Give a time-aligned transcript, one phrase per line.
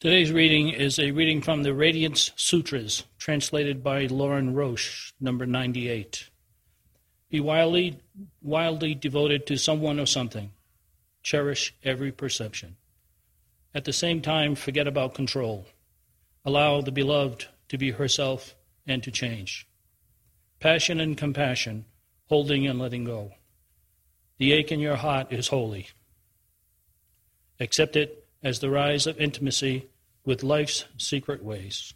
[0.00, 6.30] Today's reading is a reading from the Radiance Sutras, translated by Lorin Roche, number 98.
[7.28, 7.98] Be wildly,
[8.40, 10.52] wildly devoted to someone or something.
[11.22, 12.76] Cherish every perception.
[13.74, 15.66] At the same time, forget about control.
[16.46, 18.54] Allow the beloved to be herself
[18.86, 19.68] and to change.
[20.60, 21.84] Passion and compassion,
[22.30, 23.32] holding and letting go.
[24.38, 25.88] The ache in your heart is holy.
[27.60, 29.88] Accept it as the rise of intimacy
[30.24, 31.94] with life's secret ways.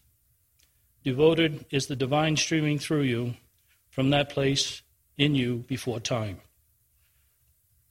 [1.04, 3.34] Devoted is the divine streaming through you
[3.90, 4.82] from that place
[5.16, 6.40] in you before time.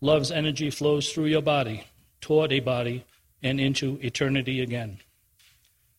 [0.01, 1.85] Love's energy flows through your body,
[2.19, 3.05] toward a body,
[3.41, 4.99] and into eternity again.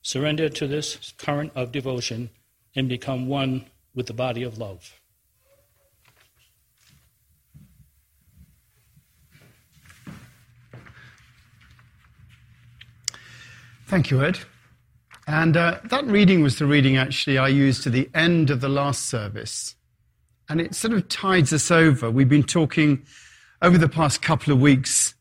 [0.02, 2.30] Surrender to this current of devotion
[2.74, 5.00] and become one with the body of love.
[13.94, 14.40] Thank you, Ed.
[15.28, 18.68] And uh, that reading was the reading actually I used to the end of the
[18.68, 19.76] last service.
[20.48, 22.10] And it sort of tides us over.
[22.10, 23.06] We've been talking
[23.62, 25.14] over the past couple of weeks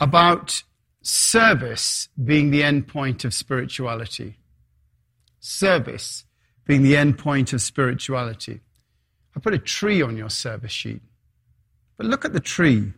[0.00, 0.64] about
[1.02, 4.36] service being the end point of spirituality.
[5.38, 6.24] Service
[6.66, 8.62] being the end point of spirituality.
[9.36, 11.02] I put a tree on your service sheet.
[11.96, 12.94] But look at the tree.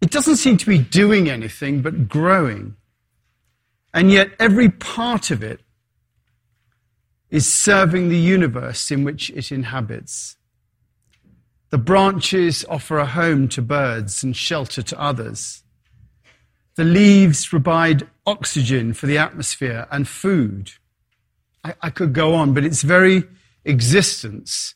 [0.00, 2.76] It doesn't seem to be doing anything but growing.
[3.92, 5.60] And yet, every part of it
[7.30, 10.36] is serving the universe in which it inhabits.
[11.70, 15.62] The branches offer a home to birds and shelter to others.
[16.76, 20.72] The leaves provide oxygen for the atmosphere and food.
[21.64, 23.24] I, I, could go on, but its very
[23.64, 24.74] existence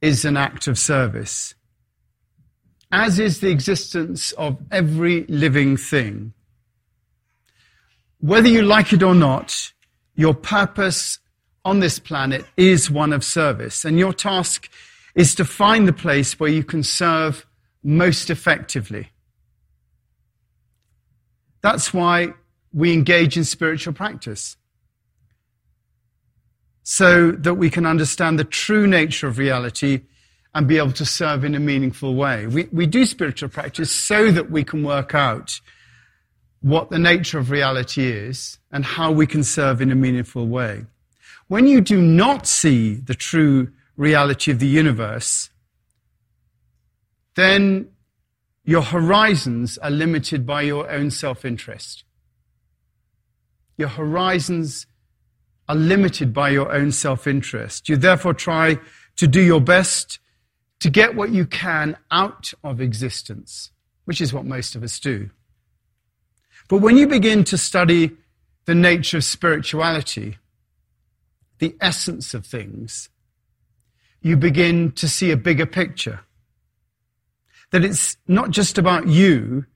[0.00, 1.54] is an act of service.
[2.90, 6.32] As is the existence of every living thing.
[8.22, 9.72] Whether you like it or not,
[10.14, 11.18] your purpose
[11.64, 13.84] on this planet is one of service.
[13.84, 14.70] And your task
[15.16, 17.44] is to find the place where you can serve
[17.82, 19.08] most effectively.
[21.62, 22.34] That's why
[22.72, 24.56] we engage in spiritual practice.
[26.84, 30.02] So that we can understand the true nature of reality
[30.54, 32.46] and be able to serve in a meaningful way.
[32.46, 35.60] We, we do spiritual practice so that we can work out
[36.62, 40.86] what the nature of reality is and how we can serve in a meaningful way.
[41.48, 45.50] When you do not see the true reality of the universe,
[47.34, 47.88] then
[48.64, 52.04] your horizons are limited by your own self interest.
[53.76, 54.86] Your horizons
[55.68, 57.88] are limited by your own self interest.
[57.88, 58.78] You therefore try
[59.16, 60.20] to do your best
[60.80, 63.70] to get what you can out of existence,
[64.04, 65.30] which is what most of us do.
[66.72, 68.12] But when you begin to study
[68.64, 70.38] the nature of spirituality,
[71.58, 73.10] the essence of things,
[74.22, 76.20] you begin to see a bigger picture.
[77.72, 79.66] That it's not just about you,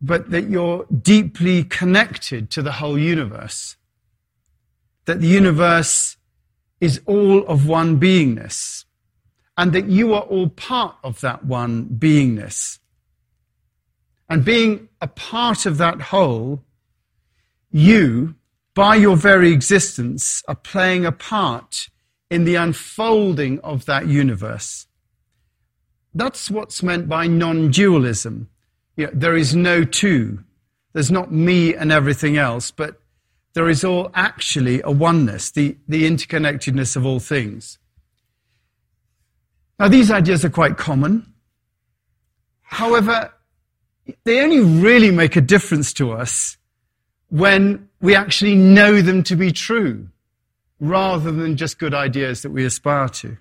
[0.00, 3.76] but that you're deeply connected to the whole universe.
[5.04, 6.16] That the universe
[6.80, 8.86] is all of one beingness,
[9.58, 12.79] and that you are all part of that one beingness.
[14.30, 16.62] And being a part of that whole,
[17.72, 18.36] you,
[18.74, 21.90] by your very existence, are playing a part
[22.30, 24.86] in the unfolding of that universe.
[26.14, 28.48] That's what's meant by non dualism.
[28.96, 30.44] You know, there is no two.
[30.92, 33.00] There's not me and everything else, but
[33.54, 37.78] there is all actually a oneness, the, the interconnectedness of all things.
[39.80, 41.32] Now, these ideas are quite common.
[42.62, 43.32] However,
[44.24, 46.56] they only really make a difference to us
[47.28, 50.08] when we actually know them to be true,
[50.80, 53.36] rather than just good ideas that we aspire to.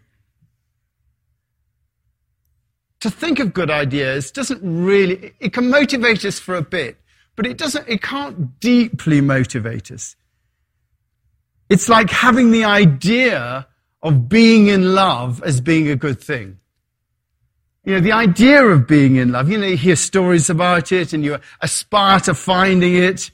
[3.00, 6.98] To think of good ideas doesn't really, it can motivate us for a bit,
[7.36, 10.16] but it doesn't, it can't deeply motivate us.
[11.70, 13.68] It's like having the idea
[14.04, 16.59] of being in love as being a good thing.
[17.90, 21.12] You know, the idea of being in love, you know, you hear stories about it
[21.12, 23.32] and you aspire to finding it.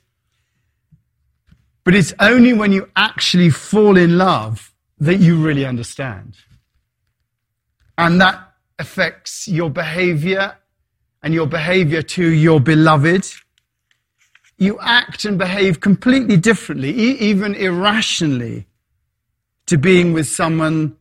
[1.84, 6.38] But it's only when you actually fall in love that you really understand.
[7.98, 10.56] And that affects your behavior
[11.22, 13.28] and your behavior to your beloved.
[14.58, 18.68] You act and behave completely differently, even irrationally,
[19.66, 20.96] to being with someone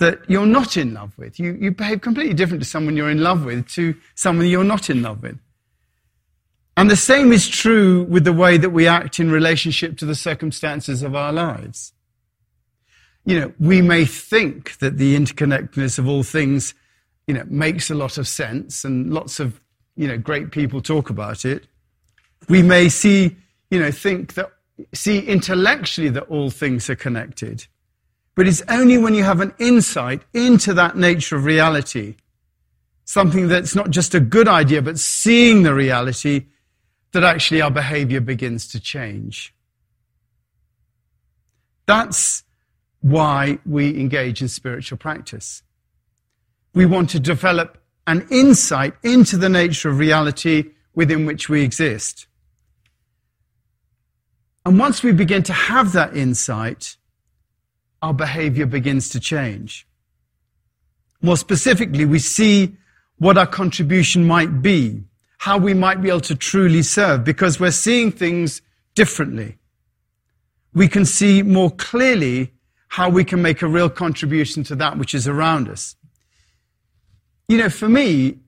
[0.00, 1.38] that you're not in love with.
[1.38, 4.88] You, you behave completely different to someone you're in love with to someone you're not
[4.90, 5.38] in love with.
[6.76, 10.14] And the same is true with the way that we act in relationship to the
[10.14, 11.92] circumstances of our lives.
[13.26, 16.72] You know, we may think that the interconnectedness of all things,
[17.26, 19.60] you know, makes a lot of sense and lots of,
[19.96, 21.66] you know, great people talk about it.
[22.48, 23.36] We may see,
[23.70, 24.50] you know, think that,
[24.94, 27.66] see intellectually that all things are connected.
[28.34, 32.16] But it's only when you have an insight into that nature of reality,
[33.04, 36.46] something that's not just a good idea, but seeing the reality,
[37.12, 39.52] that actually our behavior begins to change.
[41.86, 42.44] That's
[43.00, 45.62] why we engage in spiritual practice.
[46.72, 52.26] We want to develop an insight into the nature of reality within which we exist.
[54.64, 56.96] And once we begin to have that insight,
[58.02, 59.86] our behavior begins to change.
[61.22, 62.76] More specifically, we see
[63.18, 65.02] what our contribution might be,
[65.38, 68.62] how we might be able to truly serve, because we're seeing things
[68.94, 69.58] differently.
[70.72, 72.52] We can see more clearly
[72.88, 75.96] how we can make a real contribution to that which is around us.
[77.48, 78.38] You know, for me,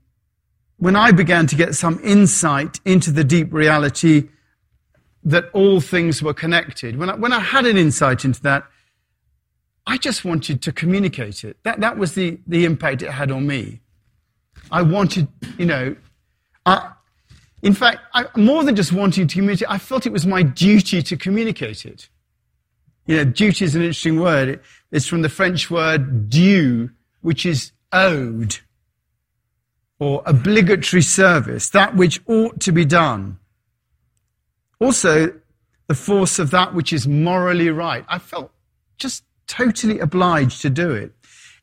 [0.79, 4.31] when I began to get some insight into the deep reality
[5.25, 8.65] that all things were connected, when I, when I had an insight into that,
[9.87, 11.57] I just wanted to communicate it.
[11.65, 13.81] That, that was the, the impact it had on me.
[14.71, 15.97] I wanted, you know,
[16.65, 16.93] I,
[17.63, 21.03] in fact, I, more than just wanting to communicate, I felt it was my duty
[21.03, 22.09] to communicate it.
[23.07, 24.49] You know, duty is an interesting word.
[24.49, 24.63] It,
[24.93, 26.91] it's from the French word due,
[27.21, 28.59] which is owed
[29.99, 33.39] or obligatory service, that which ought to be done.
[34.81, 35.33] Also,
[35.87, 38.05] the force of that which is morally right.
[38.09, 38.51] I felt
[38.99, 41.13] just totally obliged to do it.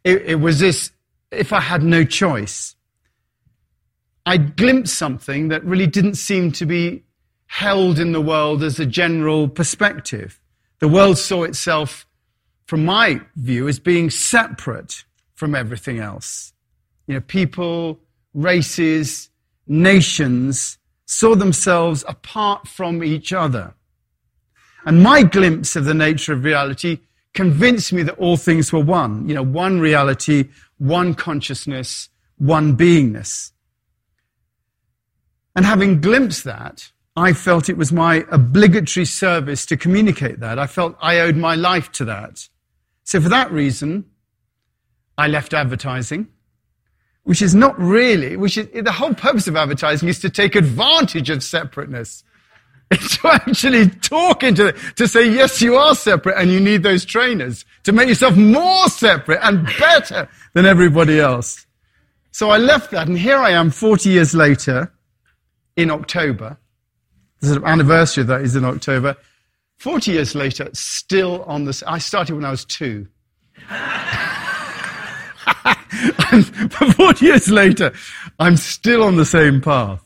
[0.03, 0.91] It, it was this,
[1.31, 2.75] if I had no choice.
[4.25, 7.03] I glimpsed something that really didn't seem to be
[7.47, 10.39] held in the world as a general perspective.
[10.79, 12.05] The world saw itself,
[12.67, 15.03] from my view, as being separate
[15.33, 16.53] from everything else.
[17.07, 17.99] You know, people,
[18.33, 19.29] races,
[19.67, 23.73] nations saw themselves apart from each other.
[24.85, 26.99] And my glimpse of the nature of reality
[27.33, 29.27] convinced me that all things were one.
[29.27, 33.51] You know, one reality, one consciousness, one beingness.
[35.55, 40.57] And having glimpsed that, I felt it was my obligatory service to communicate that.
[40.57, 42.47] I felt I owed my life to that.
[43.03, 44.05] So for that reason,
[45.17, 46.27] I left advertising,
[47.23, 51.29] which is not really, which is, the whole purpose of advertising is to take advantage
[51.29, 52.23] of separateness.
[52.91, 56.83] It's to actually talk into it, to say, yes, you are separate and you need
[56.83, 61.65] those trainers to make yourself more separate and better than everybody else.
[62.31, 64.91] So I left that and here I am 40 years later
[65.75, 66.57] in October.
[67.41, 69.15] The anniversary of that is in October.
[69.77, 71.83] 40 years later, still on this.
[71.83, 73.07] I started when I was two.
[76.31, 76.45] and
[76.95, 77.93] 40 years later,
[78.39, 80.03] I'm still on the same path.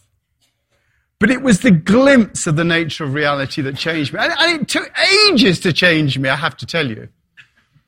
[1.24, 4.20] But it was the glimpse of the nature of reality that changed me.
[4.20, 4.92] And, and it took
[5.30, 7.08] ages to change me, I have to tell you.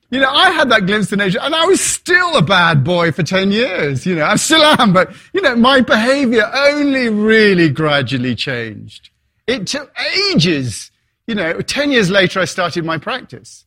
[0.10, 3.12] You know, I had that glimpse of nature, and I was still a bad boy
[3.12, 4.06] for 10 years.
[4.06, 9.10] You know, I still am, but, you know, my behavior only really gradually changed.
[9.48, 9.94] It took
[10.32, 10.90] ages.
[11.28, 13.66] You know, 10 years later, I started my practice.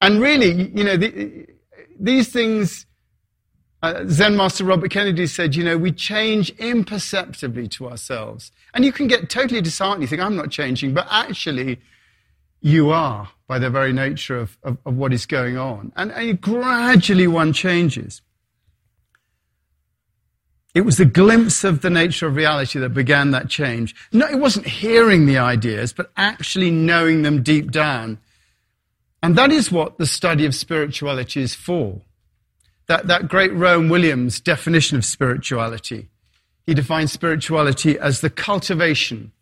[0.00, 1.48] And really, you know, the,
[1.98, 2.86] these things
[3.82, 8.52] uh, Zen Master Robert Kennedy said, you know, we change imperceptibly to ourselves.
[8.74, 10.02] And you can get totally disheartened.
[10.02, 10.94] You think, I'm not changing.
[10.94, 11.80] But actually,
[12.60, 15.92] you are by the very nature of, of, of what is going on.
[15.96, 18.22] And, and gradually one changes.
[20.74, 23.94] It was the glimpse of the nature of reality that began that change.
[24.12, 28.18] No, it wasn't hearing the ideas, but actually knowing them deep down.
[29.22, 32.00] And that is what the study of spirituality is for
[32.86, 36.08] that, that great Rowan Williams definition of spirituality.
[36.66, 39.32] He defines spirituality as the cultivation,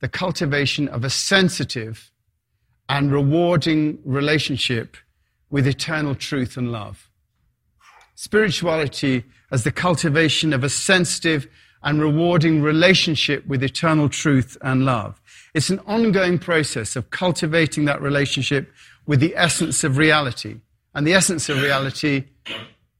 [0.00, 2.10] the cultivation of a sensitive
[2.88, 4.96] and rewarding relationship
[5.50, 7.08] with eternal truth and love.
[8.14, 11.48] Spirituality as the cultivation of a sensitive
[11.82, 15.20] and rewarding relationship with eternal truth and love.
[15.54, 18.72] It's an ongoing process of cultivating that relationship
[19.06, 20.56] with the essence of reality.
[20.94, 22.24] And the essence of reality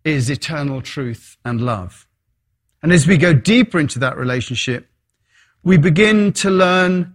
[0.04, 2.06] is eternal truth and love.
[2.82, 4.88] And as we go deeper into that relationship,
[5.62, 7.14] we begin to learn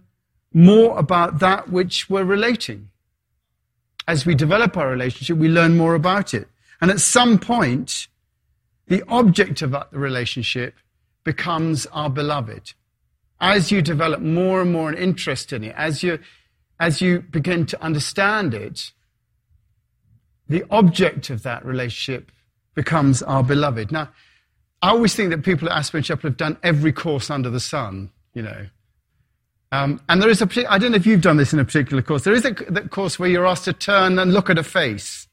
[0.52, 2.88] more about that which we're relating.
[4.08, 6.48] As we develop our relationship, we learn more about it.
[6.80, 8.08] And at some point,
[8.88, 10.74] the object of that relationship
[11.22, 12.72] becomes our beloved.
[13.40, 16.18] as you develop more and more an interest in it, as you,
[16.78, 18.92] as you begin to understand it,
[20.50, 22.30] the object of that relationship
[22.74, 23.92] becomes our beloved.
[23.92, 24.10] Now,
[24.82, 28.10] I always think that people at Aspen Chapel have done every course under the sun,
[28.34, 28.66] you know.
[29.70, 32.02] Um, and there is a, I don't know if you've done this in a particular
[32.02, 35.28] course, there is a course where you're asked to turn and look at a face.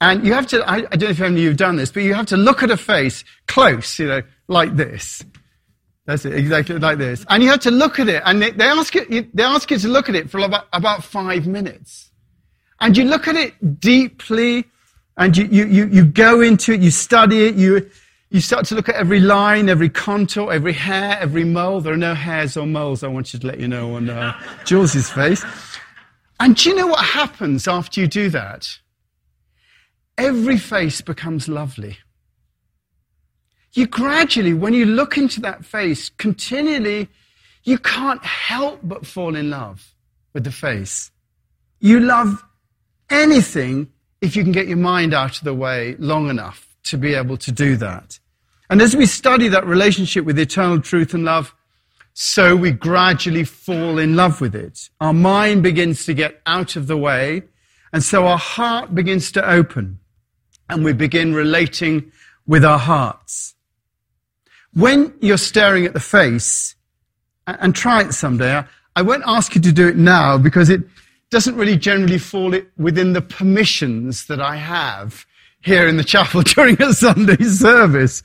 [0.00, 1.92] And you have to, I, I don't know if any of you have done this,
[1.92, 5.22] but you have to look at a face close, you know, like this.
[6.06, 7.26] That's it, exactly like this.
[7.28, 9.76] And you have to look at it, and they, they ask you, they ask you
[9.78, 12.07] to look at it for about, about five minutes.
[12.80, 14.64] And you look at it deeply,
[15.16, 17.90] and you, you, you, you go into it, you study it, you,
[18.30, 21.80] you start to look at every line, every contour, every hair, every mole.
[21.80, 24.38] There are no hairs or moles, I want you to let you know, on uh,
[24.64, 25.44] Jules's face.
[26.40, 28.78] And do you know what happens after you do that?
[30.18, 31.96] every face becomes lovely.
[33.72, 37.08] You gradually, when you look into that face, continually,
[37.62, 39.94] you can't help but fall in love
[40.34, 41.10] with the face.
[41.80, 42.42] You love
[43.10, 43.88] anything
[44.20, 47.36] if you can get your mind out of the way long enough to be able
[47.36, 48.18] to do that.
[48.70, 51.54] And as we study that relationship with eternal truth and love,
[52.14, 54.90] so we gradually fall in love with it.
[55.00, 57.42] Our mind begins to get out of the way,
[57.92, 60.00] and so our heart begins to open
[60.68, 62.12] and we begin relating
[62.46, 63.54] with our hearts.
[64.74, 66.74] When you're staring at the face,
[67.48, 68.62] and try it someday,
[68.94, 70.82] I won't ask you to do it now because it
[71.30, 75.26] doesn't really generally fall within the permissions that I have
[75.60, 78.22] here in the chapel during a Sunday service.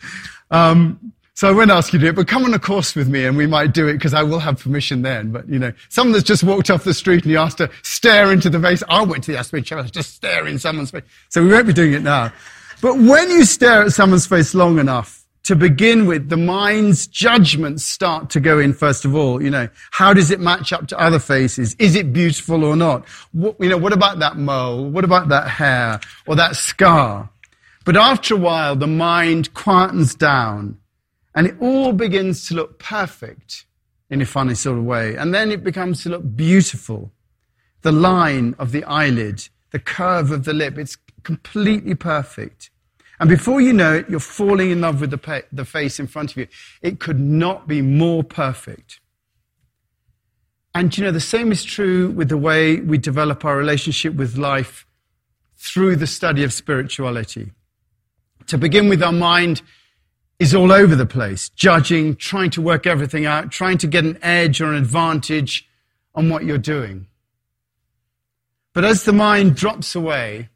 [0.51, 3.09] Um, so I won't ask you to do it, but come on a course with
[3.09, 5.31] me and we might do it because I will have permission then.
[5.31, 8.31] But, you know, someone that's just walked off the street and you asked to stare
[8.31, 8.83] into the face.
[8.87, 11.03] I went to the Aspen Chapel, just stare in someone's face.
[11.29, 12.31] So we won't be doing it now.
[12.81, 17.83] But when you stare at someone's face long enough, to begin with, the mind's judgments
[17.83, 19.43] start to go in first of all.
[19.43, 21.75] You know, how does it match up to other faces?
[21.79, 23.05] Is it beautiful or not?
[23.33, 24.89] What, you know, what about that mole?
[24.89, 27.29] What about that hair or that scar?
[27.85, 30.77] But after a while, the mind quietens down
[31.35, 33.65] and it all begins to look perfect
[34.09, 35.15] in a funny sort of way.
[35.15, 37.11] And then it becomes to look beautiful.
[37.81, 42.69] The line of the eyelid, the curve of the lip, it's completely perfect.
[43.23, 46.31] And before you know it, you're falling in love with the, the face in front
[46.31, 46.47] of you.
[46.81, 48.99] It could not be more perfect.
[50.75, 54.35] And you know, the same is true with the way we develop our relationship with
[54.35, 54.85] life
[55.55, 57.53] through the study of spirituality.
[58.47, 59.61] To begin with, our mind
[60.37, 64.19] is all over the place, judging, trying to work everything out, trying to get an
[64.21, 65.65] edge or an advantage
[66.13, 67.07] on what you're doing.
[68.73, 70.49] But as the mind drops away,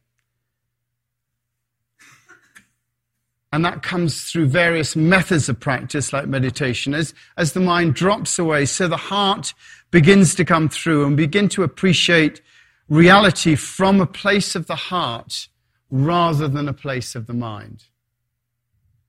[3.51, 8.37] and that comes through various methods of practice like meditation, as, as the mind drops
[8.37, 9.53] away, so the heart
[9.89, 12.41] begins to come through and begin to appreciate
[12.89, 15.47] reality from a place of the heart
[15.89, 17.85] rather than a place of the mind.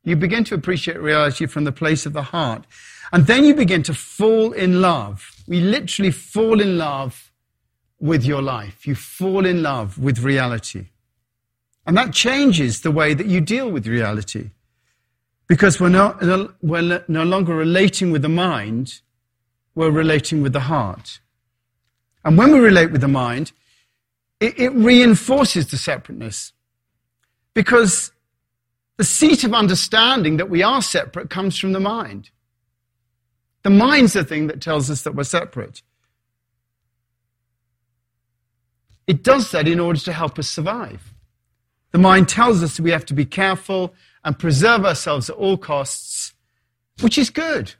[0.04, 2.64] You begin to appreciate reality from the place of the heart.
[3.12, 5.32] And then you begin to fall in love.
[5.46, 7.32] We literally fall in love
[8.00, 8.86] with your life.
[8.86, 10.86] You fall in love with reality.
[11.88, 14.50] And that changes the way that you deal with reality.
[15.46, 16.20] Because we're, not,
[16.60, 19.00] we're no longer relating with the mind,
[19.74, 21.20] we're relating with the heart.
[22.26, 23.52] And when we relate with the mind,
[24.38, 26.52] it, it reinforces the separateness.
[27.54, 28.12] Because
[28.98, 32.28] the seat of understanding that we are separate comes from the mind.
[33.62, 35.80] The mind's the thing that tells us that we're separate.
[39.06, 41.14] It does that in order to help us survive.
[41.92, 46.34] The mind tells us we have to be careful and preserve ourselves at all costs,
[47.00, 47.74] which is good.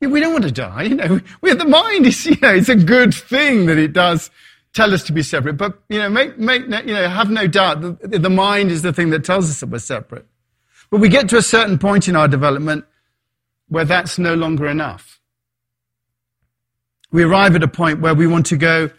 [0.00, 1.20] We don't want to die, you know.
[1.40, 4.30] We have the mind is, you know, it's a good thing that it does
[4.72, 5.56] tell us to be separate.
[5.56, 8.92] But, you know, make, make, you know, have no doubt that the mind is the
[8.92, 10.26] thing that tells us that we're separate.
[10.90, 12.84] But we get to a certain point in our development
[13.68, 15.20] where that's no longer enough.
[17.10, 18.90] We arrive at a point where we want to go,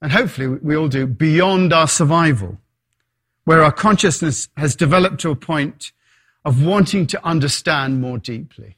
[0.00, 2.58] and hopefully we all do, beyond our survival,
[3.44, 5.92] where our consciousness has developed to a point
[6.44, 8.76] of wanting to understand more deeply.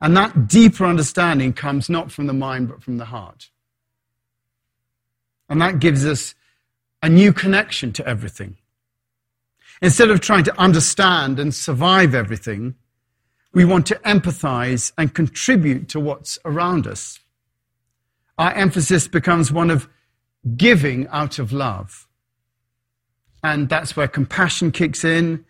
[0.00, 3.50] And that deeper understanding comes not from the mind, but from the heart.
[5.48, 6.34] And that gives us
[7.02, 8.56] a new connection to everything.
[9.80, 12.74] Instead of trying to understand and survive everything,
[13.52, 17.20] we want to empathize and contribute to what's around us.
[18.38, 19.88] Our emphasis becomes one of
[20.56, 22.08] giving out of love.
[23.42, 25.44] And that's where compassion kicks in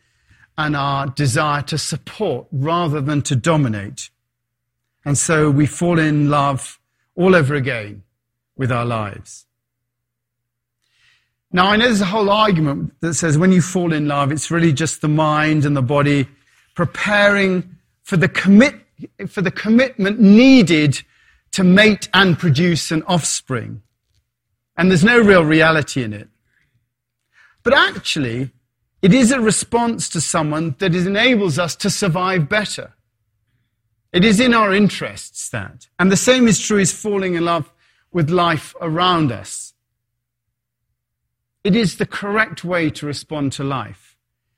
[0.56, 4.10] and our desire to support rather than to dominate.
[5.04, 6.78] And so we fall in love
[7.14, 8.02] all over again
[8.56, 9.46] with our lives.
[11.54, 14.50] Now, I know there's a whole argument that says when you fall in love, it's
[14.50, 16.26] really just the mind and the body
[16.74, 18.74] preparing for the, commit,
[19.28, 21.02] for the commitment needed
[21.52, 23.82] to mate and produce an offspring.
[24.78, 26.28] And there's no real reality in it.
[27.62, 28.50] But actually,
[29.02, 32.94] it is a response to someone that enables us to survive better.
[34.12, 35.88] It is in our interests that.
[35.98, 37.72] And the same is true as falling in love
[38.12, 39.74] with life around us.
[41.64, 44.16] It is the correct way to respond to life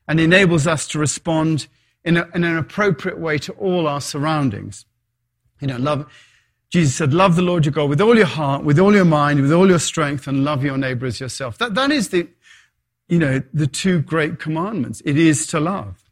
[0.09, 1.67] and enables us to respond
[2.05, 4.85] in, a, in an appropriate way to all our surroundings.
[5.61, 6.13] You know, love,
[6.71, 9.41] Jesus said, love the Lord your God with all your heart, with all your mind,
[9.41, 11.59] with all your strength, and love your neighbor as yourself.
[11.59, 12.29] That, that is the,
[13.09, 15.03] you know, the two great commandments.
[15.05, 16.03] It is to love.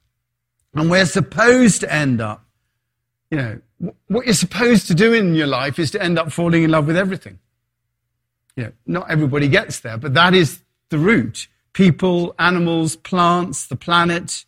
[0.74, 2.44] And we're supposed to end up,
[3.30, 3.60] you know,
[4.08, 6.86] what you're supposed to do in your life is to end up falling in love
[6.86, 7.38] with everything.
[8.56, 11.48] You know, not everybody gets there, but that is the route.
[11.72, 14.44] People, animals, plants, the planet.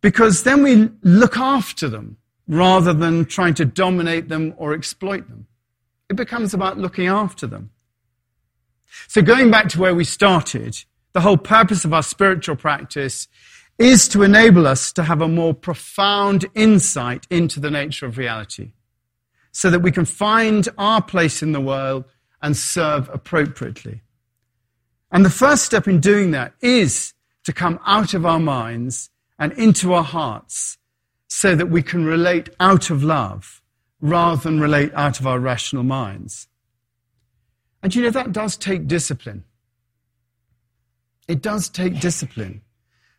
[0.00, 2.16] Because then we look after them
[2.48, 5.46] rather than trying to dominate them or exploit them.
[6.08, 7.70] It becomes about looking after them.
[9.06, 13.28] So going back to where we started, the whole purpose of our spiritual practice
[13.78, 18.72] is to enable us to have a more profound insight into the nature of reality
[19.52, 22.04] so that we can find our place in the world
[22.42, 24.02] and serve appropriately.
[25.10, 29.52] And the first step in doing that is to come out of our minds and
[29.52, 30.76] into our hearts
[31.28, 33.62] so that we can relate out of love
[34.00, 36.48] rather than relate out of our rational minds.
[37.82, 39.44] And you know, that does take discipline.
[41.28, 42.62] It does take discipline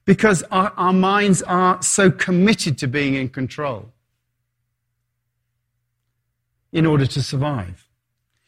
[0.05, 3.91] because our, our minds are so committed to being in control
[6.71, 7.87] in order to survive.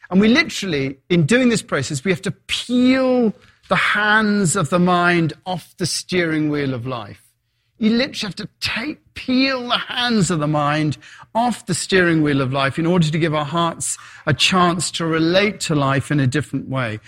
[0.10, 3.34] And we literally, in doing this process, we have to peel
[3.70, 7.32] the hands of the mind off the steering wheel of life.
[7.78, 10.98] You literally have to take, peel the hands of the mind
[11.34, 15.06] off the steering wheel of life in order to give our hearts a chance to
[15.06, 17.00] relate to life in a different way,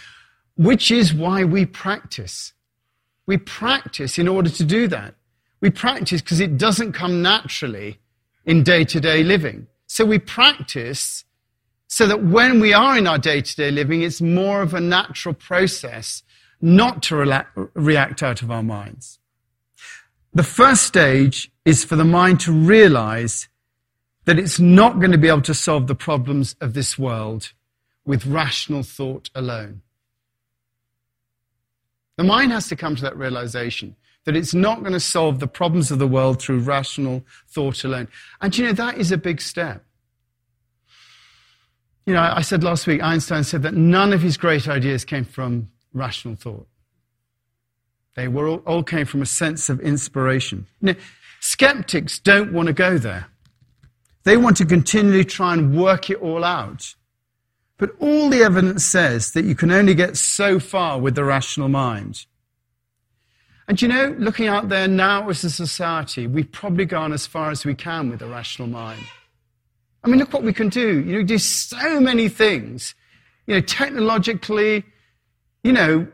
[0.56, 2.54] which is why we practice.
[3.26, 5.16] We practice in order to do that.
[5.62, 8.00] We practice because it doesn't come naturally
[8.46, 9.68] in day to day living.
[9.88, 11.24] So we practice
[11.88, 14.82] so that when we are in our day to day living, it's more of a
[14.82, 16.24] natural process
[16.60, 17.16] not to
[17.74, 19.20] react out of our minds.
[20.34, 23.48] The first stage is for the mind to realize
[24.26, 27.52] that it's not going to be able to solve the problems of this world
[28.06, 29.82] with rational thought alone.
[32.18, 33.96] The mind has to come to that realization
[34.26, 38.08] that it's not going to solve the problems of the world through rational thought alone.
[38.42, 39.84] And you know, that is a big step.
[42.06, 45.26] You know, I said last week, Einstein said that none of his great ideas came
[45.26, 46.68] from rational thought.
[48.16, 50.68] They were all, all came from a sense of inspiration.
[50.82, 50.96] Now,
[51.40, 53.28] skeptics don't want to go there.
[54.24, 56.94] They want to continually try and work it all out.
[57.84, 61.68] But all the evidence says that you can only get so far with the rational
[61.68, 62.26] mind.
[63.68, 67.52] And you know, looking out there now as a society, we've probably gone as far
[67.52, 69.04] as we can with the rational mind.
[70.02, 71.02] I mean, look what we can do.
[71.02, 72.96] You know, do so many things.
[73.48, 74.86] You know, technologically,
[75.66, 76.08] you know,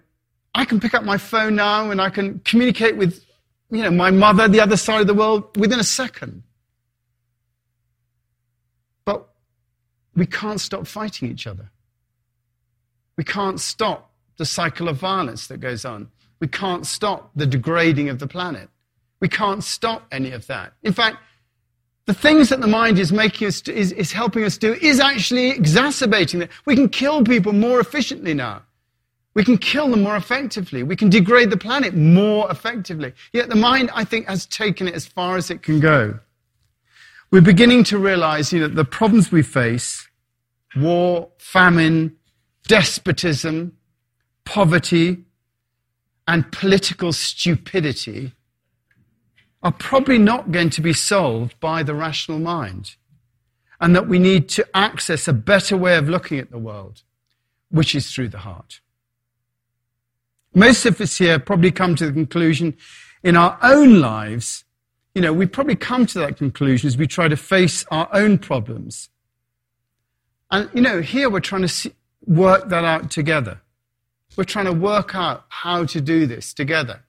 [0.55, 3.23] I can pick up my phone now and I can communicate with,
[3.69, 6.41] you know, my mother the other side of the world within a second.
[9.05, 9.29] But
[10.19, 11.69] we can't stop fighting each other.
[13.17, 16.09] We can't stop the cycle of violence that goes on.
[16.39, 18.69] We can't stop the degrading of the planet.
[19.19, 20.73] We can't stop any of that.
[20.83, 21.17] In fact,
[22.05, 25.49] the things that the mind is making us is, is helping us do is actually
[25.49, 26.49] exacerbating that.
[26.65, 28.63] We can kill people more efficiently now.
[29.35, 30.81] We can kill them more effectively.
[30.81, 33.13] We can degrade the planet more effectively.
[33.31, 36.19] Yet the mind, I think, has taken it as far as it can go.
[37.31, 40.08] We're beginning to realize, you know, the problems we face,
[40.75, 42.15] war, famine,
[42.67, 43.77] despotism,
[44.45, 45.23] poverty,
[46.27, 48.33] and political stupidity
[49.61, 52.95] are probably not going to be solved by the rational mind.
[53.81, 57.03] And that we need to access a better way of looking at the world,
[57.71, 58.81] which is through the heart.
[60.53, 62.75] Most of us here probably come to the conclusion
[63.23, 64.65] in our own lives,
[65.13, 68.37] you know, we probably come to that conclusion as we try to face our own
[68.37, 69.09] problems.
[70.51, 71.93] And, you know, here we're trying to see,
[72.25, 73.61] work that out together.
[74.35, 77.03] We're trying to work out how to do this together.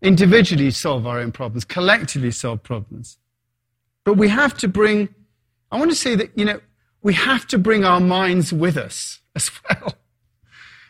[0.00, 3.18] Individually solve our own problems, collectively solve problems.
[4.04, 5.08] But we have to bring,
[5.70, 6.60] I want to say that, you know,
[7.02, 9.94] we have to bring our minds with us as well.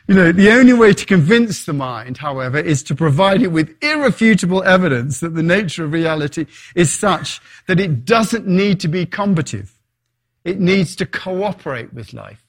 [0.09, 3.77] You know, the only way to convince the mind, however, is to provide it with
[3.83, 9.07] irrefutable evidence that the nature of reality is such that it doesn't need to be
[9.07, 9.79] combative.
[10.45, 12.45] It needs to cooperate with life.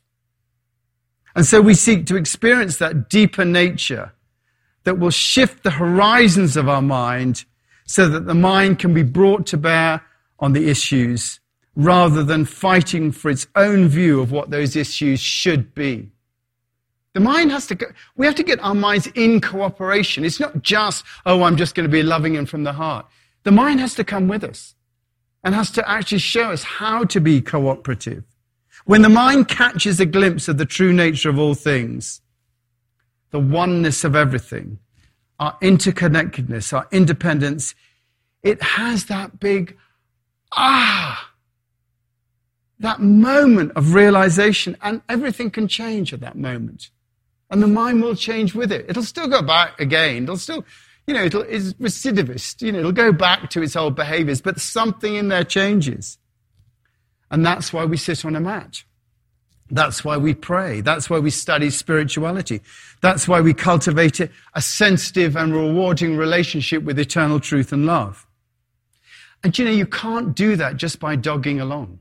[1.35, 4.13] And so we seek to experience that deeper nature
[4.83, 7.45] that will shift the horizons of our mind
[7.85, 10.01] so that the mind can be brought to bear
[10.39, 11.39] on the issues
[11.75, 16.11] rather than fighting for its own view of what those issues should be.
[17.13, 20.25] The mind has to go, we have to get our minds in cooperation.
[20.25, 23.05] It's not just, oh, I'm just going to be loving and from the heart.
[23.43, 24.75] The mind has to come with us
[25.43, 28.23] and has to actually show us how to be cooperative.
[28.85, 32.21] When the mind catches a glimpse of the true nature of all things,
[33.31, 34.79] the oneness of everything,
[35.39, 37.75] our interconnectedness, our independence,
[38.41, 39.77] it has that big
[40.55, 41.33] ah,
[42.79, 46.89] that moment of realization, and everything can change at that moment.
[47.49, 48.85] And the mind will change with it.
[48.89, 50.23] It'll still go back again.
[50.23, 50.65] It'll still,
[51.07, 52.61] you know, it'll, it's recidivist.
[52.61, 56.17] You know, it'll go back to its old behaviors, but something in there changes.
[57.29, 58.83] And that's why we sit on a mat.
[59.69, 60.81] That's why we pray.
[60.81, 62.61] That's why we study spirituality.
[63.01, 68.27] That's why we cultivate a sensitive and rewarding relationship with eternal truth and love.
[69.43, 71.99] And you know, you can't do that just by dogging along.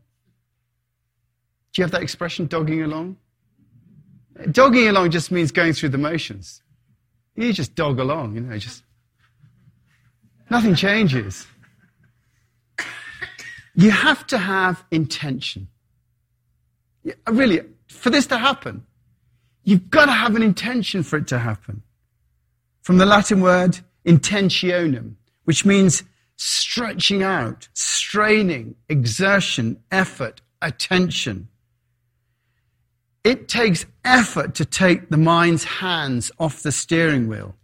[1.73, 3.17] Do you have that expression, dogging along?
[4.51, 6.63] Dogging along just means going through the motions.
[7.35, 8.83] You just dog along, you know, just.
[10.53, 11.47] Nothing changes.
[13.75, 15.69] You have to have intention.
[17.27, 18.85] Really, for this to happen,
[19.65, 21.83] you've got to have an intention for it to happen.
[22.83, 26.03] From the Latin word intentionum, which means
[26.37, 31.49] stretching out, straining, exertion, effort, attention.
[33.25, 37.55] It takes effort to take the mind's hands off the steering wheel.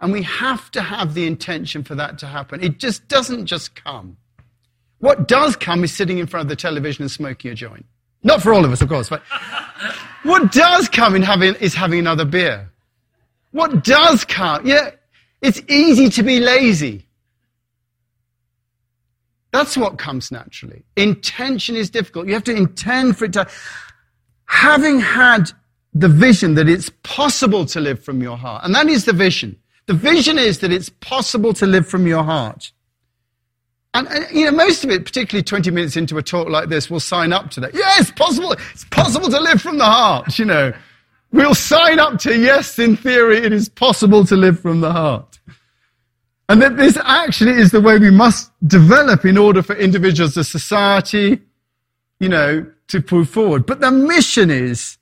[0.00, 2.62] And we have to have the intention for that to happen.
[2.62, 4.16] It just doesn't just come.
[4.98, 7.86] What does come is sitting in front of the television and smoking a joint.
[8.22, 9.22] Not for all of us, of course, but
[10.22, 12.70] what does come in having, is having another beer.
[13.52, 14.66] What does come?
[14.66, 14.90] Yeah,
[15.40, 17.06] it's easy to be lazy.
[19.52, 20.84] That's what comes naturally.
[20.96, 22.26] Intention is difficult.
[22.26, 23.46] You have to intend for it to.
[24.46, 25.50] Having had
[25.94, 29.56] the vision that it's possible to live from your heart, and that is the vision.
[29.88, 32.72] The vision is that it's possible to live from your heart.
[33.94, 36.90] And, and, you know, most of it, particularly 20 minutes into a talk like this,
[36.90, 37.70] will sign up to that.
[37.72, 38.52] It's possible.
[38.52, 40.74] It's possible to live from the heart, you know.
[41.32, 45.38] We'll sign up to, yes, in theory, it is possible to live from the heart.
[46.50, 50.44] And that this actually is the way we must develop in order for individuals, a
[50.44, 51.40] society,
[52.20, 53.64] you know, to move forward.
[53.64, 54.97] But the mission is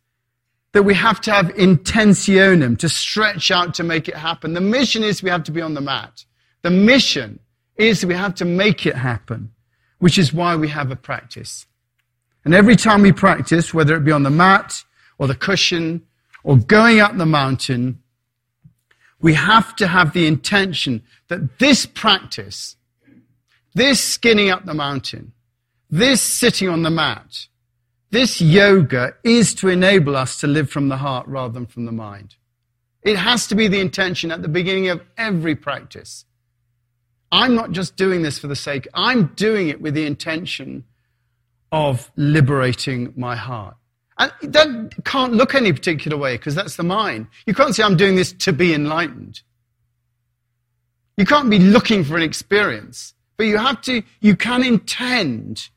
[0.77, 4.53] that we have to have intentionum, to stretch out to make it happen.
[4.53, 6.27] The mission is we have to be on the mat.
[6.61, 7.41] The mission
[7.77, 9.53] is we have to make it happen,
[10.01, 11.65] which is why we have a practice.
[12.45, 14.85] And every time we practice, whether it be on the mat
[15.17, 16.07] or the cushion
[16.45, 18.03] or going up the mountain,
[19.19, 22.77] we have to have the intention that this practice,
[23.73, 25.33] this skinning up the mountain,
[25.89, 27.47] this sitting on the mat,
[28.11, 31.93] this yoga is to enable us to live from the heart rather than from the
[31.93, 32.37] mind.
[33.03, 36.25] It has to be the intention at the beginning of every practice.
[37.33, 40.85] I'm not just doing this for the sake, I'm doing it with the intention
[41.73, 43.77] of liberating my heart.
[44.19, 47.27] And that can't look any particular way because that's the mind.
[47.45, 49.43] You can't say, I'm doing this to be enlightened.
[51.17, 55.69] You can't be looking for an experience, but you have to, you can intend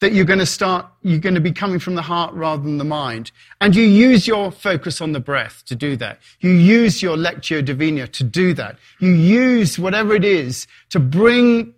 [0.00, 2.78] that you're going to start, you're going to be coming from the heart rather than
[2.78, 3.32] the mind.
[3.60, 6.20] And you use your focus on the breath to do that.
[6.40, 8.78] You use your lectio divina to do that.
[8.98, 11.74] You use whatever it is to bring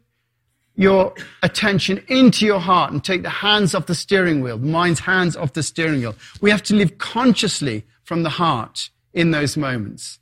[0.75, 5.01] your attention into your heart and take the hands off the steering wheel, the mind's
[5.01, 6.15] hands off the steering wheel.
[6.41, 10.21] We have to live consciously from the heart in those moments,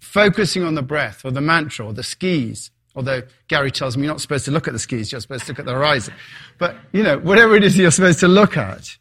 [0.00, 2.70] focusing on the breath or the mantra or the skis.
[2.94, 5.52] Although Gary tells me you're not supposed to look at the skis, you're supposed to
[5.52, 6.14] look at the horizon.
[6.58, 8.96] But, you know, whatever it is you're supposed to look at.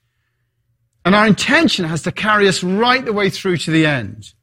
[1.06, 4.34] And our intention has to carry us right the way through to the end,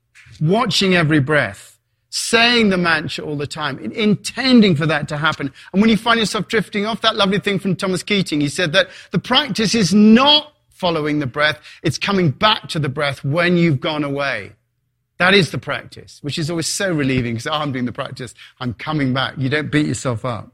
[0.40, 1.70] watching every breath
[2.10, 5.52] saying the mantra all the time, intending for that to happen.
[5.72, 8.72] And when you find yourself drifting off, that lovely thing from Thomas Keating, he said
[8.72, 13.56] that the practice is not following the breath, it's coming back to the breath when
[13.56, 14.52] you've gone away.
[15.20, 18.32] That is the practice, which is always so relieving because oh, I'm doing the practice,
[18.58, 19.34] I'm coming back.
[19.36, 20.50] You don't beat yourself up.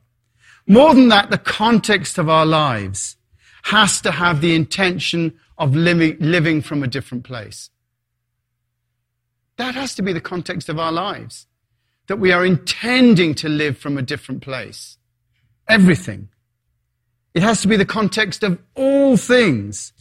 [0.66, 3.16] More than that, the context of our lives
[3.62, 7.70] has to have the intention of living, living from a different place.
[9.56, 11.46] That has to be the context of our lives.
[12.08, 14.98] That we are intending to live from a different place.
[15.68, 16.28] Everything.
[17.34, 19.92] It has to be the context of all things,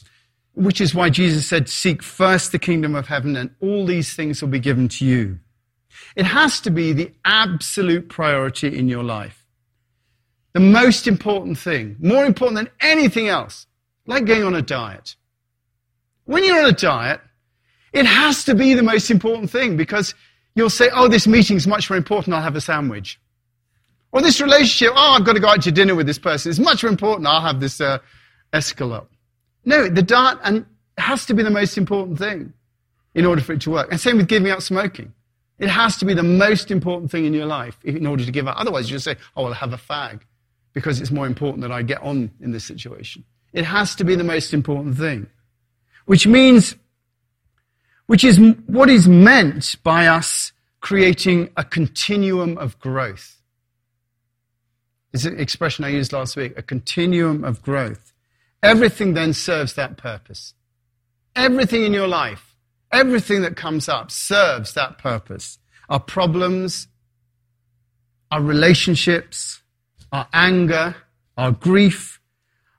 [0.55, 4.41] which is why Jesus said, Seek first the kingdom of heaven, and all these things
[4.41, 5.39] will be given to you.
[6.15, 9.45] It has to be the absolute priority in your life.
[10.53, 13.67] The most important thing, more important than anything else,
[14.07, 15.15] like going on a diet.
[16.23, 17.19] When you're on a diet,
[17.91, 20.15] it has to be the most important thing because
[20.55, 23.19] you'll say, oh, this meeting's much more important, I'll have a sandwich.
[24.11, 26.49] Or this relationship, oh, I've got to go out to dinner with this person.
[26.49, 27.99] It's much more important, I'll have this uh,
[28.53, 29.07] escalope.
[29.65, 30.65] No, the diet and
[30.97, 32.53] has to be the most important thing
[33.13, 33.87] in order for it to work.
[33.91, 35.13] And same with giving up smoking.
[35.57, 38.47] It has to be the most important thing in your life in order to give
[38.47, 38.57] up.
[38.59, 40.21] Otherwise, you just say, oh, I'll have a fag
[40.73, 43.23] because it's more important that I get on in this situation.
[43.53, 45.27] It has to be the most important thing.
[46.05, 46.75] Which means
[48.07, 50.51] which is what is meant by us
[50.81, 53.41] creating a continuum of growth.
[55.13, 58.13] It's an expression I used last week, a continuum of growth.
[58.65, 60.55] Everything then serves that purpose.
[61.35, 62.55] Everything in your life,
[62.91, 65.59] everything that comes up serves that purpose.
[65.87, 66.87] Our problems,
[68.31, 69.61] our relationships,
[70.11, 70.95] our anger,
[71.37, 72.19] our grief,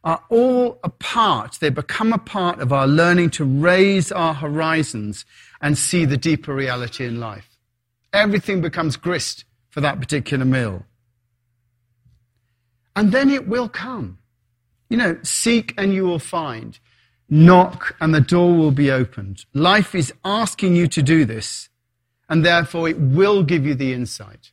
[0.03, 5.25] are all a part, they become a part of our learning to raise our horizons
[5.61, 7.59] and see the deeper reality in life.
[8.13, 10.85] Everything becomes grist for that particular meal.
[12.95, 14.19] And then it will come.
[14.89, 16.79] You know, seek and you will find.
[17.29, 19.45] Knock and the door will be opened.
[19.53, 21.69] Life is asking you to do this,
[22.29, 24.53] and therefore it will give you the insight.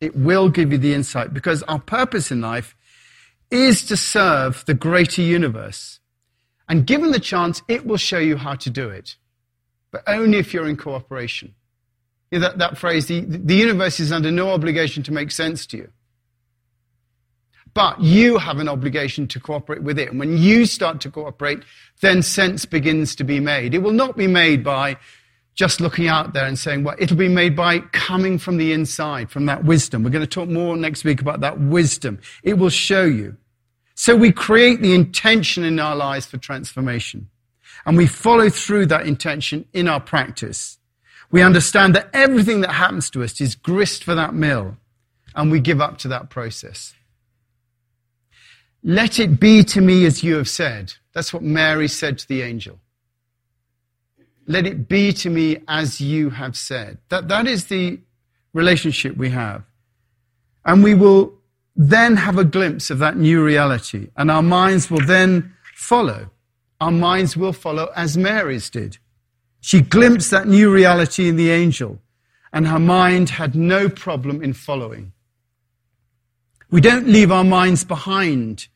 [0.00, 2.76] It will give you the insight because our purpose in life
[3.50, 6.00] is to serve the greater universe.
[6.68, 9.16] And given the chance, it will show you how to do it.
[9.90, 11.54] But only if you're in cooperation.
[12.30, 15.64] You know, that, that phrase, the, the universe is under no obligation to make sense
[15.68, 15.92] to you.
[17.78, 20.10] But you have an obligation to cooperate with it.
[20.10, 21.62] And when you start to cooperate,
[22.00, 23.72] then sense begins to be made.
[23.72, 24.96] It will not be made by
[25.54, 29.30] just looking out there and saying, well, it'll be made by coming from the inside,
[29.30, 30.02] from that wisdom.
[30.02, 32.18] We're going to talk more next week about that wisdom.
[32.42, 33.36] It will show you.
[33.94, 37.30] So we create the intention in our lives for transformation.
[37.86, 40.78] And we follow through that intention in our practice.
[41.30, 44.76] We understand that everything that happens to us is grist for that mill.
[45.36, 46.94] And we give up to that process.
[48.82, 50.94] Let it be to me as you have said.
[51.12, 52.78] That's what Mary said to the angel.
[54.46, 56.98] Let it be to me as you have said.
[57.08, 58.00] That, that is the
[58.54, 59.62] relationship we have.
[60.64, 61.34] And we will
[61.76, 64.08] then have a glimpse of that new reality.
[64.16, 66.30] And our minds will then follow.
[66.80, 68.98] Our minds will follow as Mary's did.
[69.60, 72.00] She glimpsed that new reality in the angel,
[72.52, 75.12] and her mind had no problem in following.
[76.70, 78.68] We don't leave our minds behind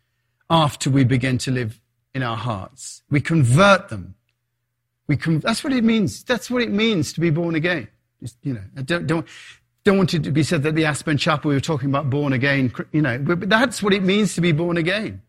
[0.49, 1.81] after we begin to live
[2.15, 3.03] in our hearts.
[3.11, 4.15] We convert them
[5.13, 6.25] we com- that's what it means.
[6.25, 7.89] That's what it means to be born again.
[8.43, 9.27] You know, I don't, don't,
[9.85, 12.33] don't want it to be said that the Aspen Chapel we were talking about born
[12.33, 15.21] again, you know, but that's what it means to be born again.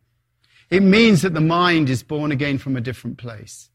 [0.69, 3.69] It means that the mind is born again from a different place.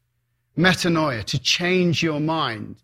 [0.57, 2.77] Metanoia, to change your mind.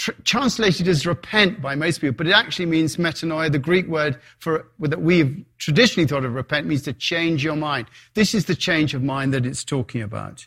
[0.00, 3.52] Tr- translated as repent by most people, but it actually means metanoia.
[3.52, 7.86] The Greek word for that we've traditionally thought of repent means to change your mind.
[8.14, 10.46] This is the change of mind that it's talking about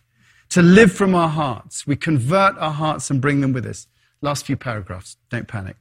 [0.50, 1.86] to live from our hearts.
[1.86, 3.86] We convert our hearts and bring them with us.
[4.22, 5.76] Last few paragraphs, don't panic.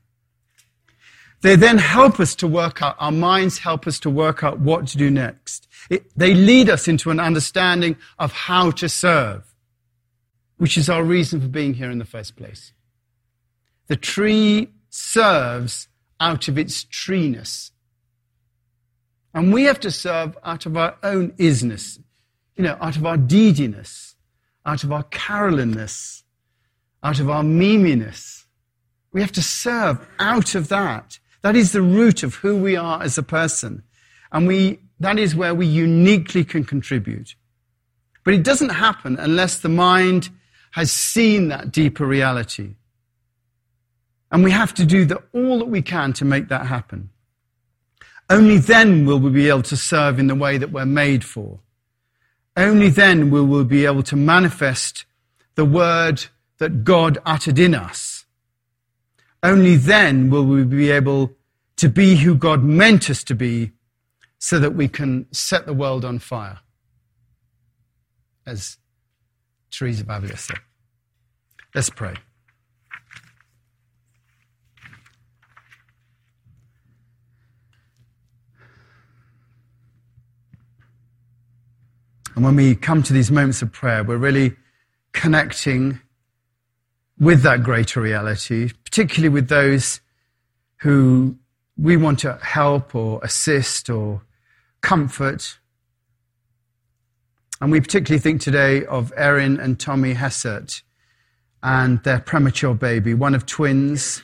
[1.41, 4.87] They then help us to work out, our minds help us to work out what
[4.89, 5.67] to do next.
[5.89, 9.55] It, they lead us into an understanding of how to serve,
[10.59, 12.75] which is our reason for being here in the first place.
[13.93, 15.87] The tree serves
[16.19, 17.73] out of its treeness.
[19.35, 21.99] And we have to serve out of our own isness,
[22.57, 24.15] you know, out of our deediness
[24.65, 26.25] out of our Carolinness,
[27.03, 28.47] out of our meminess.
[29.13, 31.19] We have to serve out of that.
[31.43, 33.83] That is the root of who we are as a person.
[34.33, 37.35] And we, that is where we uniquely can contribute.
[38.25, 40.31] But it doesn't happen unless the mind
[40.71, 42.77] has seen that deeper reality.
[44.33, 47.11] And we have to do the, all that we can to make that happen.
[48.31, 51.61] Only then will we be able to serve in the way that we're made for.
[52.57, 55.05] Only then will we be able to manifest
[55.55, 56.25] the word
[56.57, 58.25] that God uttered in us.
[59.43, 61.33] Only then will we be able
[61.77, 63.73] to be who God meant us to be
[64.39, 66.61] so that we can set the world on fire,
[68.47, 68.79] as
[69.71, 70.59] Teresa Avila said.
[71.75, 72.15] Let's pray.
[82.35, 84.57] And when we come to these moments of prayer, we're really
[85.13, 86.01] connecting
[87.19, 90.01] with that greater reality, particularly with those
[90.79, 91.37] who
[91.77, 94.23] we want to help or assist or
[94.81, 95.59] comfort.
[97.61, 100.83] And we particularly think today of Erin and Tommy Hessert
[101.63, 104.23] and their premature baby, one of twins.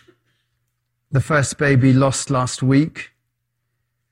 [1.11, 3.11] The first baby lost last week,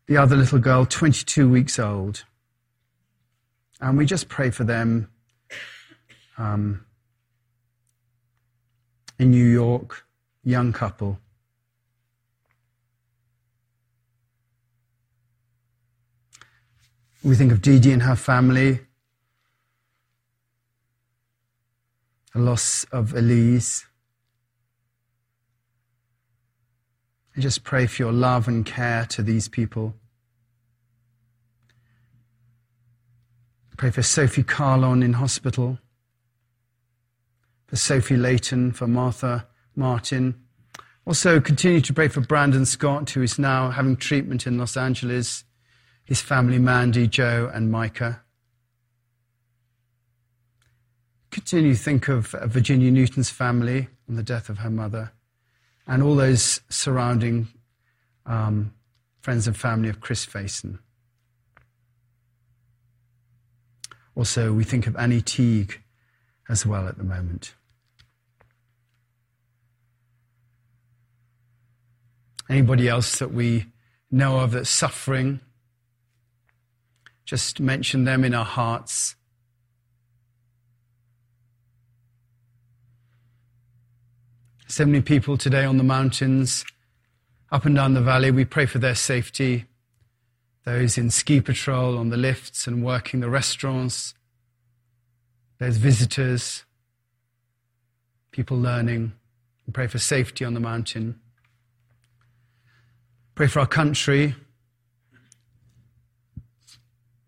[0.07, 2.25] the other little girl, 22 weeks old.
[3.81, 5.11] And we just pray for them
[6.39, 6.85] um,
[9.19, 10.07] in New York,
[10.45, 11.19] young couple.
[17.23, 18.81] We think of Dee Dee and her family,
[22.33, 23.85] the loss of Elise.
[27.35, 29.95] And just pray for your love and care to these people.
[33.77, 35.79] Pray for Sophie Carlon in hospital,
[37.67, 40.35] for Sophie Layton, for Martha Martin.
[41.05, 45.45] Also, continue to pray for Brandon Scott, who is now having treatment in Los Angeles,
[46.05, 48.23] his family, Mandy, Joe, and Micah.
[51.31, 55.13] Continue to think of Virginia Newton's family and the death of her mother,
[55.87, 57.49] and all those surrounding
[58.25, 58.73] um,
[59.21, 60.79] friends and family of Chris Faison.
[64.17, 65.83] Also, we think of Annie Teague
[66.49, 67.55] as well at the moment.
[72.49, 73.67] Anybody else that we
[74.11, 75.41] know of that's suffering?
[77.27, 79.17] Just mention them in our hearts.
[84.69, 86.65] So many people today on the mountains,
[87.53, 88.31] up and down the valley.
[88.31, 89.67] We pray for their safety
[90.67, 94.15] those in ski patrol on the lifts and working the restaurants.
[95.59, 96.65] There's visitors,
[98.33, 99.13] people learning.
[99.65, 101.21] We pray for safety on the mountain.
[103.37, 104.35] Pray for our country.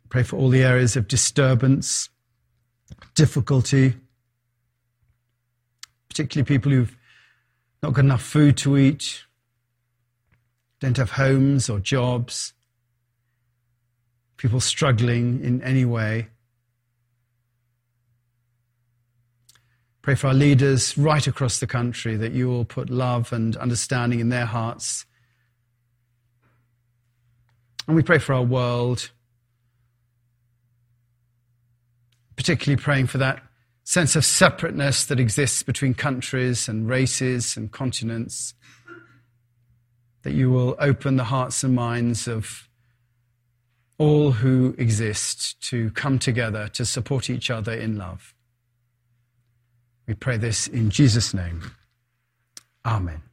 [0.08, 2.08] Pray for all the areas of disturbance,
[3.14, 3.94] difficulty,
[6.08, 6.96] particularly people who've
[7.84, 9.22] not got enough food to eat,
[10.80, 12.54] don't have homes or jobs
[14.38, 16.28] people struggling in any way.
[20.00, 24.20] Pray for our leaders right across the country that you will put love and understanding
[24.20, 25.04] in their hearts.
[27.86, 29.10] And we pray for our world,
[32.36, 33.42] particularly praying for that
[33.82, 38.54] sense of separateness that exists between countries and races and continents.
[40.22, 42.67] That you will open the hearts and minds of
[43.98, 48.34] all who exist to come together to support each other in love.
[50.06, 51.72] We pray this in Jesus' name.
[52.86, 53.27] Amen.